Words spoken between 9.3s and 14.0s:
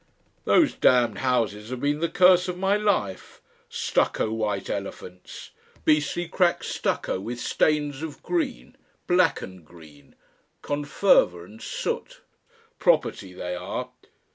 and green. Conferva and soot.... Property, they are!...